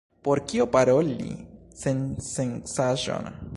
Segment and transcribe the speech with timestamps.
[0.27, 1.27] Por kio paroli
[1.83, 3.33] sensencaĵon?